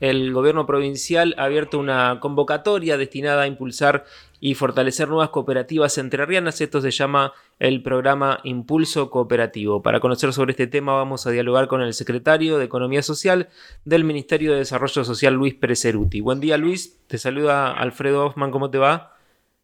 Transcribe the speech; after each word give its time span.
El 0.00 0.32
gobierno 0.32 0.66
provincial 0.66 1.34
ha 1.38 1.44
abierto 1.44 1.78
una 1.78 2.18
convocatoria 2.20 2.96
destinada 2.96 3.42
a 3.42 3.46
impulsar 3.46 4.04
y 4.40 4.54
fortalecer 4.54 5.08
nuevas 5.08 5.30
cooperativas 5.30 5.96
entrerrianas. 5.98 6.60
Esto 6.60 6.80
se 6.80 6.90
llama 6.90 7.32
el 7.60 7.80
programa 7.82 8.40
Impulso 8.42 9.08
Cooperativo. 9.08 9.82
Para 9.82 10.00
conocer 10.00 10.32
sobre 10.32 10.50
este 10.50 10.66
tema 10.66 10.94
vamos 10.94 11.26
a 11.26 11.30
dialogar 11.30 11.68
con 11.68 11.80
el 11.80 11.94
secretario 11.94 12.58
de 12.58 12.64
Economía 12.64 13.02
Social 13.02 13.48
del 13.84 14.02
Ministerio 14.02 14.52
de 14.52 14.58
Desarrollo 14.58 15.04
Social, 15.04 15.34
Luis 15.34 15.54
Perezeruti. 15.54 16.20
Buen 16.20 16.40
día, 16.40 16.58
Luis. 16.58 16.98
Te 17.06 17.16
saluda 17.16 17.72
Alfredo 17.72 18.26
Hoffman. 18.26 18.50
¿Cómo 18.50 18.70
te 18.70 18.78
va? 18.78 19.13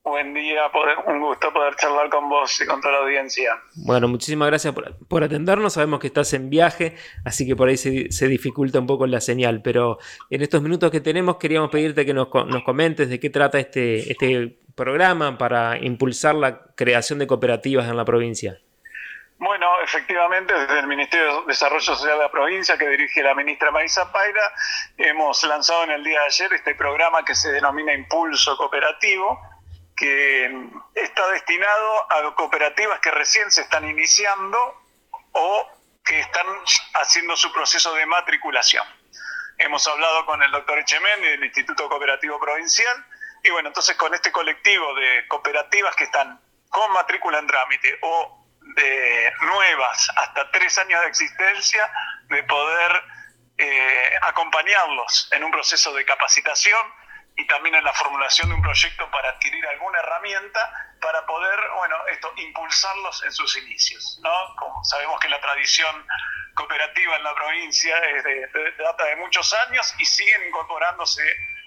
Buen 0.02 0.32
día, 0.32 0.62
un 1.06 1.20
gusto 1.20 1.52
poder 1.52 1.76
charlar 1.76 2.08
con 2.08 2.26
vos 2.30 2.58
y 2.58 2.66
con 2.66 2.80
toda 2.80 2.94
la 2.94 2.98
audiencia. 3.00 3.60
Bueno, 3.84 4.08
muchísimas 4.08 4.48
gracias 4.48 4.74
por, 5.08 5.22
atendernos. 5.22 5.74
Sabemos 5.74 6.00
que 6.00 6.06
estás 6.06 6.32
en 6.32 6.48
viaje, 6.48 6.96
así 7.26 7.46
que 7.46 7.54
por 7.54 7.68
ahí 7.68 7.76
se, 7.76 8.28
dificulta 8.28 8.78
un 8.78 8.86
poco 8.86 9.06
la 9.06 9.20
señal, 9.20 9.60
pero 9.62 9.98
en 10.30 10.40
estos 10.40 10.62
minutos 10.62 10.90
que 10.90 11.02
tenemos 11.02 11.36
queríamos 11.36 11.70
pedirte 11.70 12.06
que 12.06 12.14
nos, 12.14 12.28
comentes 12.64 13.10
de 13.10 13.20
qué 13.20 13.28
trata 13.28 13.58
este, 13.58 14.10
este 14.10 14.58
programa 14.74 15.36
para 15.36 15.76
impulsar 15.76 16.34
la 16.34 16.62
creación 16.74 17.18
de 17.18 17.26
cooperativas 17.26 17.86
en 17.86 17.98
la 17.98 18.06
provincia. 18.06 18.58
Bueno, 19.36 19.80
efectivamente, 19.82 20.54
desde 20.54 20.80
el 20.80 20.86
Ministerio 20.86 21.42
de 21.42 21.46
Desarrollo 21.48 21.80
Social 21.80 22.16
de 22.16 22.24
la 22.24 22.30
provincia, 22.30 22.78
que 22.78 22.88
dirige 22.88 23.22
la 23.22 23.34
ministra 23.34 23.70
Marisa 23.70 24.10
Paira, 24.12 24.52
hemos 24.96 25.42
lanzado 25.44 25.84
en 25.84 25.92
el 25.92 26.04
día 26.04 26.20
de 26.20 26.26
ayer 26.26 26.52
este 26.54 26.74
programa 26.74 27.24
que 27.24 27.34
se 27.34 27.52
denomina 27.52 27.94
Impulso 27.94 28.56
Cooperativo, 28.56 29.38
que 30.00 30.50
está 30.94 31.28
destinado 31.28 32.10
a 32.10 32.34
cooperativas 32.34 33.00
que 33.00 33.10
recién 33.10 33.50
se 33.50 33.60
están 33.60 33.86
iniciando 33.86 34.82
o 35.32 35.68
que 36.02 36.20
están 36.20 36.46
haciendo 36.94 37.36
su 37.36 37.52
proceso 37.52 37.92
de 37.94 38.06
matriculación. 38.06 38.86
Hemos 39.58 39.86
hablado 39.86 40.24
con 40.24 40.42
el 40.42 40.50
doctor 40.52 40.78
Echemendi 40.78 41.28
del 41.28 41.44
Instituto 41.44 41.86
Cooperativo 41.90 42.40
Provincial 42.40 43.06
y 43.42 43.50
bueno, 43.50 43.68
entonces 43.68 43.94
con 43.96 44.14
este 44.14 44.32
colectivo 44.32 44.94
de 44.94 45.28
cooperativas 45.28 45.94
que 45.96 46.04
están 46.04 46.40
con 46.70 46.90
matrícula 46.92 47.38
en 47.38 47.46
trámite 47.46 47.98
o 48.00 48.46
de 48.74 49.30
nuevas 49.42 50.10
hasta 50.16 50.50
tres 50.50 50.78
años 50.78 51.02
de 51.02 51.08
existencia, 51.08 51.92
de 52.30 52.42
poder 52.44 53.02
eh, 53.58 54.14
acompañarlos 54.22 55.28
en 55.32 55.44
un 55.44 55.50
proceso 55.50 55.92
de 55.92 56.06
capacitación 56.06 56.80
y 57.40 57.46
también 57.46 57.74
en 57.74 57.84
la 57.84 57.92
formulación 57.94 58.50
de 58.50 58.54
un 58.54 58.62
proyecto 58.62 59.10
para 59.10 59.30
adquirir 59.30 59.66
alguna 59.66 59.98
herramienta 60.00 60.94
para 61.00 61.24
poder, 61.24 61.58
bueno, 61.76 61.96
esto, 62.08 62.30
impulsarlos 62.36 63.24
en 63.24 63.32
sus 63.32 63.56
inicios, 63.56 64.20
¿no? 64.22 64.56
Como 64.56 64.84
sabemos 64.84 65.18
que 65.20 65.28
la 65.30 65.40
tradición 65.40 66.06
cooperativa 66.54 67.16
en 67.16 67.24
la 67.24 67.34
provincia 67.34 67.96
es 67.98 68.24
de, 68.24 68.72
data 68.78 69.04
de 69.06 69.16
muchos 69.16 69.54
años 69.54 69.94
y 69.98 70.04
siguen 70.04 70.48
incorporándose 70.48 71.22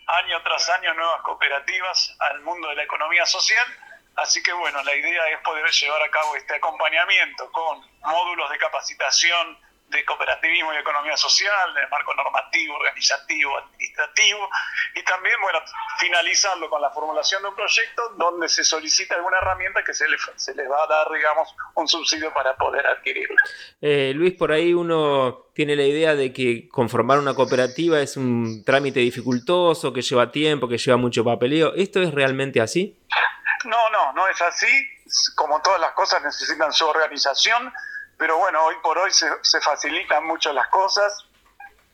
año 0.05 0.43
tras 0.43 0.69
año 0.69 0.93
nuevas 0.93 1.21
cooperativas 1.23 2.15
al 2.19 2.41
mundo 2.41 2.69
de 2.69 2.75
la 2.75 2.83
economía 2.83 3.25
social. 3.25 3.65
Así 4.15 4.43
que 4.43 4.53
bueno, 4.53 4.83
la 4.83 4.93
idea 4.93 5.27
es 5.29 5.39
poder 5.39 5.67
llevar 5.71 6.03
a 6.03 6.11
cabo 6.11 6.35
este 6.35 6.55
acompañamiento 6.55 7.51
con 7.51 7.81
módulos 8.01 8.47
de 8.51 8.59
capacitación 8.59 9.57
de 9.87 10.03
cooperativismo 10.05 10.73
y 10.73 10.77
economía 10.77 11.15
social, 11.15 11.73
de 11.73 11.87
marco 11.87 12.13
normativo, 12.15 12.75
organizativo, 12.75 13.57
administrativo, 13.57 14.49
y 14.95 15.03
también, 15.03 15.35
bueno, 15.41 15.59
finalizarlo 15.99 16.69
con 16.69 16.81
la 16.81 16.89
formulación 16.89 17.43
de 17.43 17.49
un 17.49 17.55
proyecto 17.55 18.09
donde 18.17 18.49
se 18.49 18.63
solicita 18.63 19.15
alguna 19.15 19.37
herramienta 19.37 19.83
que 19.83 19.93
se 19.93 20.07
les, 20.07 20.19
se 20.35 20.55
les 20.55 20.69
va 20.69 20.83
a 20.83 20.87
dar, 20.87 21.11
digamos, 21.11 21.55
un 21.75 21.87
subsidio 21.87 22.33
para 22.33 22.55
poder 22.55 22.87
adquirirla. 22.87 23.41
Eh, 23.81 24.13
Luis, 24.15 24.33
por 24.33 24.51
ahí 24.51 24.73
uno 24.73 25.47
tiene 25.53 25.75
la 25.75 25.83
idea 25.83 26.15
de 26.15 26.33
que 26.33 26.67
conformar 26.69 27.19
una 27.19 27.35
cooperativa 27.35 27.99
es 27.99 28.17
un 28.17 28.63
trámite 28.65 28.99
dificultoso, 28.99 29.93
que 29.93 30.01
lleva 30.01 30.31
tiempo, 30.31 30.67
que 30.67 30.77
lleva 30.77 30.97
mucho 30.97 31.23
papeleo. 31.23 31.73
¿Esto 31.75 32.01
es 32.01 32.11
realmente 32.13 32.61
así? 32.61 32.97
No, 33.65 33.89
no, 33.91 34.11
no 34.13 34.27
es 34.27 34.41
así. 34.41 34.67
Como 35.35 35.61
todas 35.61 35.79
las 35.79 35.91
cosas 35.93 36.23
necesitan 36.23 36.73
su 36.73 36.87
organización 36.87 37.71
pero 38.17 38.37
bueno, 38.37 38.63
hoy 38.63 38.75
por 38.81 38.97
hoy 38.97 39.11
se, 39.11 39.61
facilitan 39.61 40.25
mucho 40.25 40.53
las 40.53 40.67
cosas. 40.67 41.25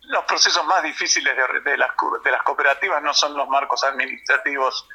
Los 0.04 0.24
procesos 0.26 0.66
más 0.66 0.84
difíciles 0.84 1.36
de, 1.64 1.78
las, 1.78 1.92
de 2.24 2.32
las 2.32 2.44
cooperativas 2.44 3.02
no 3.02 3.14
son 3.14 3.36
los 3.36 3.48
marcos 3.48 3.84
administrativos 3.84 4.88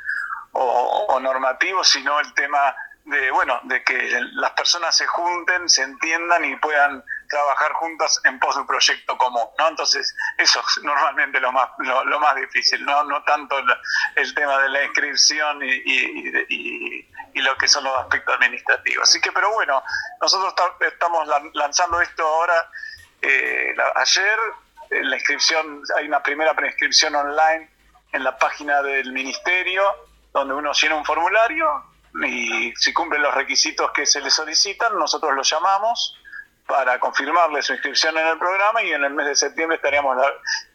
o, 0.52 1.18
normativos, 1.20 1.88
sino 1.88 2.20
el 2.20 2.32
tema 2.34 2.74
de 3.04 3.30
bueno 3.30 3.60
de 3.64 3.82
que 3.84 4.20
las 4.32 4.52
personas 4.52 4.96
se 4.96 5.06
junten, 5.06 5.68
se 5.68 5.82
entiendan 5.82 6.44
y 6.44 6.56
puedan 6.56 7.04
trabajar 7.28 7.72
juntas 7.72 8.20
en 8.24 8.38
pos 8.38 8.54
de 8.54 8.62
un 8.62 8.66
proyecto 8.66 9.18
común, 9.18 9.46
¿no? 9.58 9.68
Entonces, 9.68 10.14
eso 10.38 10.60
es 10.60 10.84
normalmente 10.84 11.40
lo 11.40 11.52
más, 11.52 11.68
lo, 11.78 12.20
más 12.20 12.36
difícil, 12.36 12.84
¿no? 12.84 13.04
No 13.04 13.22
tanto 13.24 13.56
el, 14.16 14.34
tema 14.34 14.58
de 14.62 14.68
la 14.70 14.84
inscripción 14.84 15.62
y, 15.62 15.82
y, 15.84 17.08
y, 17.34 17.40
lo 17.40 17.56
que 17.58 17.68
son 17.68 17.84
los 17.84 17.98
aspectos 17.98 18.34
administrativos. 18.36 19.08
Así 19.08 19.20
que, 19.20 19.32
pero 19.32 19.52
bueno, 19.52 19.82
nosotros 20.20 20.54
estamos 20.80 21.28
lanzando 21.54 22.00
esto 22.00 22.26
ahora, 22.26 22.70
eh, 23.20 23.74
ayer, 23.96 24.38
en 24.90 25.10
la 25.10 25.16
inscripción, 25.16 25.82
hay 25.96 26.06
una 26.06 26.22
primera 26.22 26.54
preinscripción 26.54 27.14
online 27.14 27.68
en 28.12 28.24
la 28.24 28.36
página 28.38 28.80
del 28.82 29.12
ministerio, 29.12 29.82
donde 30.32 30.54
uno 30.54 30.72
llena 30.72 30.94
un 30.94 31.04
formulario 31.04 31.93
y 32.22 32.72
si 32.76 32.92
cumplen 32.92 33.22
los 33.22 33.34
requisitos 33.34 33.90
que 33.92 34.06
se 34.06 34.20
le 34.20 34.30
solicitan, 34.30 34.96
nosotros 34.98 35.34
lo 35.34 35.42
llamamos 35.42 36.16
para 36.66 36.98
confirmarle 36.98 37.62
su 37.62 37.72
inscripción 37.72 38.16
en 38.16 38.26
el 38.26 38.38
programa 38.38 38.82
y 38.82 38.92
en 38.92 39.04
el 39.04 39.12
mes 39.12 39.26
de 39.26 39.36
septiembre 39.36 39.76
estaríamos 39.76 40.16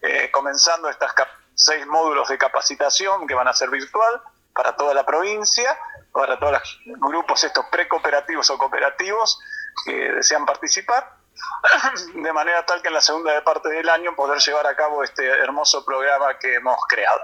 eh, 0.02 0.30
comenzando 0.32 0.90
estas 0.90 1.14
seis 1.56 1.86
módulos 1.88 2.28
de 2.30 2.38
capacitación 2.38 3.26
que 3.28 3.34
van 3.34 3.48
a 3.48 3.54
ser 3.54 3.70
virtual 3.70 4.22
para 4.54 4.76
toda 4.76 4.94
la 4.94 5.06
provincia, 5.06 5.78
para 6.12 6.38
todos 6.38 6.54
los 6.86 7.00
grupos 7.00 7.44
estos 7.44 7.66
precooperativos 7.72 8.50
o 8.50 8.58
cooperativos 8.58 9.40
que 9.86 9.94
desean 9.94 10.46
participar, 10.46 11.16
de 12.14 12.34
manera 12.34 12.66
tal 12.66 12.82
que 12.82 12.90
en 12.90 12.96
la 12.96 13.02
segunda 13.02 13.42
parte 13.44 13.70
del 13.70 13.88
año 13.90 14.16
poder 14.16 14.40
llevar 14.40 14.68
a 14.68 14.76
cabo 14.76 15.04
este 15.04 15.26
hermoso 15.26 15.86
programa 15.86 16.38
que 16.38 16.56
hemos 16.56 16.78
creado. 16.88 17.22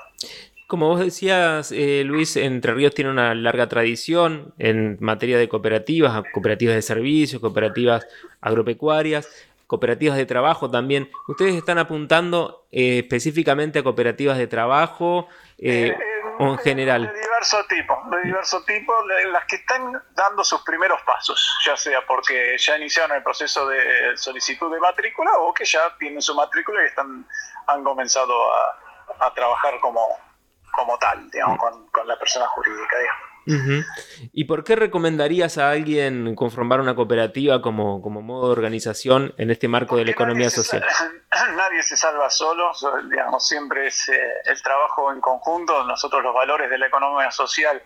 Como 0.67 0.87
vos 0.87 0.99
decías, 0.99 1.71
eh, 1.71 2.01
Luis, 2.03 2.35
Entre 2.37 2.73
Ríos 2.73 2.95
tiene 2.95 3.11
una 3.11 3.35
larga 3.35 3.69
tradición 3.69 4.51
en 4.57 4.97
materia 4.99 5.37
de 5.37 5.47
cooperativas, 5.47 6.23
cooperativas 6.33 6.73
de 6.73 6.81
servicios, 6.81 7.39
cooperativas 7.39 8.07
agropecuarias, 8.41 9.29
cooperativas 9.67 10.17
de 10.17 10.25
trabajo 10.25 10.71
también. 10.71 11.11
¿Ustedes 11.27 11.53
están 11.53 11.77
apuntando 11.77 12.65
eh, 12.71 12.99
específicamente 13.03 13.77
a 13.77 13.83
cooperativas 13.83 14.39
de 14.39 14.47
trabajo 14.47 15.27
eh, 15.59 15.95
o 16.39 16.53
en 16.53 16.57
general? 16.57 17.13
De 17.13 17.21
diverso 17.21 17.63
tipo, 17.69 18.01
de 18.09 18.21
diverso 18.23 18.63
tipo, 18.63 18.91
las 19.31 19.45
que 19.45 19.57
están 19.57 20.01
dando 20.15 20.43
sus 20.43 20.63
primeros 20.63 20.99
pasos, 21.03 21.59
ya 21.63 21.77
sea 21.77 22.03
porque 22.07 22.55
ya 22.57 22.75
iniciaron 22.75 23.15
el 23.15 23.21
proceso 23.21 23.67
de 23.67 24.17
solicitud 24.17 24.73
de 24.73 24.79
matrícula 24.79 25.31
o 25.37 25.53
que 25.53 25.63
ya 25.63 25.95
tienen 25.99 26.23
su 26.23 26.33
matrícula 26.33 26.81
y 26.81 26.87
están, 26.87 27.23
han 27.67 27.83
comenzado 27.83 28.33
a 29.19 29.31
trabajar 29.35 29.79
como, 29.79 30.01
como 30.75 30.97
tal, 30.97 31.29
digamos, 31.31 31.57
con, 31.59 32.07
la 32.07 32.19
persona 32.19 32.45
jurídica, 32.47 32.97
digamos. 32.99 33.85
¿Y 34.33 34.45
por 34.45 34.63
qué 34.63 34.75
recomendarías 34.75 35.57
a 35.57 35.69
alguien 35.69 36.35
conformar 36.35 36.81
una 36.81 36.95
cooperativa 36.95 37.61
como, 37.61 38.01
como 38.01 38.21
modo 38.21 38.47
de 38.47 38.51
organización 38.53 39.33
en 39.37 39.51
este 39.51 39.67
marco 39.67 39.97
de 39.97 40.05
la 40.05 40.11
economía 40.11 40.49
social? 40.49 40.83
nadie 41.55 41.83
se 41.83 41.97
salva 41.97 42.29
solo, 42.29 42.71
digamos, 43.09 43.47
siempre 43.47 43.87
es 43.87 44.09
eh, 44.09 44.19
el 44.45 44.61
trabajo 44.61 45.11
en 45.11 45.21
conjunto, 45.21 45.83
nosotros 45.83 46.23
los 46.23 46.33
valores 46.33 46.69
de 46.69 46.77
la 46.77 46.87
economía 46.87 47.31
social 47.31 47.81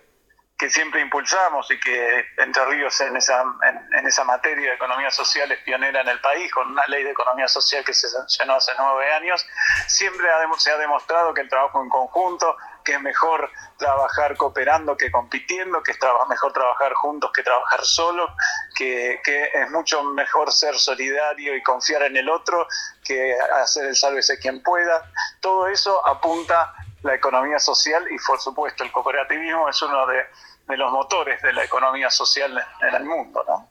que 0.59 0.69
siempre 0.69 0.99
impulsamos 0.99 1.71
y 1.71 1.79
que 1.79 2.25
Entre 2.37 2.65
Ríos 2.65 2.99
en 2.99 3.15
esa, 3.15 3.43
en, 3.63 4.05
esa 4.05 4.25
materia 4.25 4.69
de 4.69 4.75
economía 4.75 5.09
social 5.09 5.49
es 5.53 5.59
pionera 5.59 6.01
en 6.01 6.09
el 6.09 6.19
país, 6.19 6.51
con 6.51 6.69
una 6.69 6.85
ley 6.87 7.03
de 7.03 7.11
economía 7.11 7.47
social 7.47 7.83
que 7.85 7.93
se 7.93 8.09
sancionó 8.09 8.55
hace 8.55 8.73
nueve 8.77 9.09
años, 9.13 9.47
siempre 9.87 10.27
se 10.57 10.71
ha 10.71 10.77
demostrado 10.77 11.33
que 11.33 11.41
el 11.41 11.49
trabajo 11.49 11.81
en 11.81 11.87
conjunto, 11.87 12.57
que 12.83 12.91
es 12.93 13.01
mejor 13.01 13.49
trabajar 13.77 14.35
cooperando 14.35 14.97
que 14.97 15.09
compitiendo, 15.09 15.81
que 15.81 15.91
es 15.91 15.99
mejor 16.27 16.51
trabajar 16.51 16.93
juntos 16.93 17.31
que 17.33 17.41
trabajar 17.41 17.85
solo, 17.85 18.27
que, 18.75 19.21
es 19.53 19.71
mucho 19.71 20.03
mejor 20.03 20.51
ser 20.51 20.77
solidario 20.77 21.55
y 21.55 21.63
confiar 21.63 22.03
en 22.03 22.17
el 22.17 22.29
otro 22.29 22.67
que 23.05 23.33
hacer 23.61 23.85
el 23.85 23.95
sálvese 23.95 24.37
quien 24.39 24.61
pueda. 24.61 25.09
Todo 25.39 25.67
eso 25.67 26.05
apunta 26.05 26.73
la 27.03 27.15
economía 27.15 27.59
social 27.59 28.03
y 28.11 28.17
por 28.25 28.39
supuesto 28.39 28.83
el 28.83 28.91
cooperativismo 28.91 29.69
es 29.69 29.81
uno 29.81 30.05
de, 30.07 30.77
los 30.77 30.91
motores 30.91 31.41
de 31.41 31.53
la 31.53 31.63
economía 31.63 32.09
social 32.09 32.61
en 32.81 32.95
el 32.95 33.05
mundo. 33.05 33.43
¿no? 33.47 33.69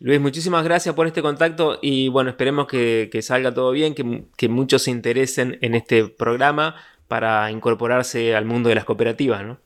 Luis, 0.00 0.20
muchísimas 0.20 0.64
gracias 0.64 0.94
por 0.94 1.06
este 1.06 1.22
contacto 1.22 1.78
y 1.80 2.08
bueno, 2.08 2.30
esperemos 2.30 2.66
que, 2.66 3.08
salga 3.22 3.52
todo 3.54 3.70
bien, 3.70 3.94
que, 3.94 4.24
que, 4.36 4.48
muchos 4.48 4.82
se 4.82 4.90
interesen 4.90 5.58
en 5.62 5.74
este 5.74 6.06
programa 6.06 6.76
para 7.08 7.50
incorporarse 7.50 8.34
al 8.34 8.44
mundo 8.44 8.68
de 8.68 8.74
las 8.74 8.84
cooperativas. 8.84 9.42
¿no? 9.42 9.58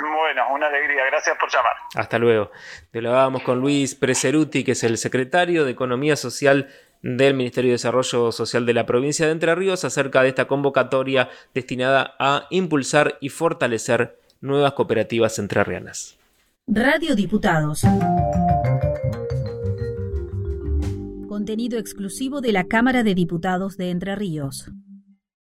Bueno, 0.00 0.42
una 0.52 0.66
alegría, 0.66 1.04
gracias 1.06 1.36
por 1.38 1.50
llamar. 1.50 1.72
Hasta 1.94 2.18
luego. 2.18 2.50
Te 2.90 3.00
lo 3.00 3.32
con 3.44 3.60
Luis 3.60 3.94
Preseruti, 3.94 4.64
que 4.64 4.72
es 4.72 4.82
el 4.82 4.98
secretario 4.98 5.64
de 5.64 5.70
Economía 5.70 6.16
Social 6.16 6.68
del 7.04 7.34
Ministerio 7.34 7.68
de 7.68 7.74
Desarrollo 7.74 8.32
Social 8.32 8.64
de 8.64 8.72
la 8.72 8.86
provincia 8.86 9.26
de 9.26 9.32
Entre 9.32 9.54
Ríos 9.54 9.84
acerca 9.84 10.22
de 10.22 10.30
esta 10.30 10.46
convocatoria 10.46 11.28
destinada 11.52 12.14
a 12.18 12.46
impulsar 12.50 13.18
y 13.20 13.28
fortalecer 13.28 14.18
nuevas 14.40 14.72
cooperativas 14.72 15.38
entrerrianas. 15.38 16.16
Radio 16.66 17.14
Diputados. 17.14 17.82
Contenido 21.28 21.78
exclusivo 21.78 22.40
de 22.40 22.52
la 22.52 22.64
Cámara 22.64 23.02
de 23.02 23.14
Diputados 23.14 23.76
de 23.76 23.90
Entre 23.90 24.16
Ríos. 24.16 24.70